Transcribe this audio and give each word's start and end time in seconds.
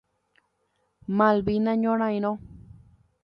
Malvina 1.19 1.75
Ñorairõ. 1.83 2.33